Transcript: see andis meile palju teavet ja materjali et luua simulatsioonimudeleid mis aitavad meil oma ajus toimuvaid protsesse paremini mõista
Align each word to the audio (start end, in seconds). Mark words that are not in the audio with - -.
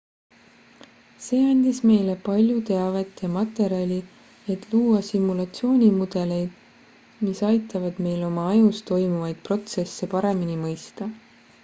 see 1.23 1.41
andis 1.51 1.79
meile 1.89 2.13
palju 2.27 2.55
teavet 2.69 3.11
ja 3.25 3.27
materjali 3.35 3.97
et 4.53 4.65
luua 4.71 5.01
simulatsioonimudeleid 5.11 7.21
mis 7.27 7.41
aitavad 7.51 7.99
meil 8.07 8.23
oma 8.29 8.47
ajus 8.55 8.79
toimuvaid 8.93 9.45
protsesse 9.49 10.09
paremini 10.15 10.57
mõista 10.65 11.11